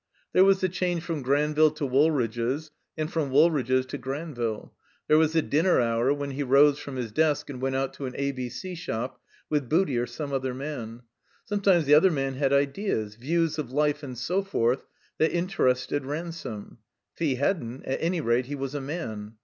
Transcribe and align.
There 0.33 0.43
was 0.43 0.61
the 0.61 0.67
change 0.67 1.03
from 1.03 1.21
Granville 1.21 1.69
to 1.69 1.85
Woolridge's, 1.85 2.71
and 2.97 3.11
from 3.13 3.29
Woolridge's 3.29 3.85
to 3.85 3.99
Granville. 3.99 4.73
There 5.07 5.19
was 5.19 5.33
the 5.33 5.43
dinner 5.43 5.79
hour 5.79 6.11
when 6.11 6.31
he 6.31 6.41
rose 6.41 6.79
from 6.79 6.95
his 6.95 7.11
desk 7.11 7.51
and 7.51 7.61
went 7.61 7.75
out 7.75 7.93
to 7.93 8.07
an 8.07 8.13
A 8.15 8.31
B 8.31 8.49
C 8.49 8.73
shop 8.73 9.21
with 9.47 9.69
Booty 9.69 9.99
or 9.99 10.07
some 10.07 10.33
other 10.33 10.55
man. 10.55 11.03
Sometimes 11.45 11.85
the 11.85 11.93
other 11.93 12.09
man 12.09 12.33
had 12.33 12.51
ideas, 12.51 13.13
views 13.13 13.59
of 13.59 13.71
life 13.71 14.01
and 14.01 14.17
so 14.17 14.41
forth, 14.41 14.87
that 15.19 15.31
interested 15.31 16.03
Ransome; 16.03 16.79
if 17.13 17.19
he 17.19 17.35
hadn't, 17.35 17.85
at 17.85 18.01
any 18.01 18.21
rate 18.21 18.47
he 18.47 18.55
was 18.55 18.73
a 18.73 18.81
man. 18.81 19.35